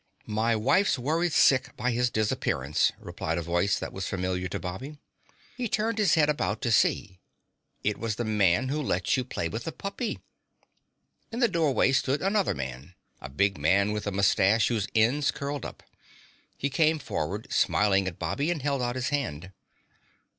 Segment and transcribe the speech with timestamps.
[0.25, 4.97] "My wife's worried sick by his disappearance," replied a voice that was familiar to Bobby.
[5.55, 7.19] He turned his head about to see.
[7.83, 10.17] It was the Man Who Lets You Play with the Puppy.
[11.31, 15.65] In the doorway stood another man, a big man with a mustache whose ends curled
[15.65, 15.83] up.
[16.57, 19.51] He came forward, smiling at Bobby, and held out his hand.